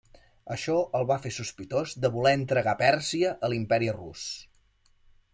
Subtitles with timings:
[0.53, 4.23] Això el va fer sospitós de voler entregar Pèrsia a l'Imperi Rus.